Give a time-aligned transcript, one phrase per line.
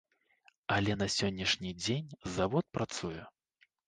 [0.75, 2.07] Але на сённяшні дзень
[2.39, 3.21] завод працуе.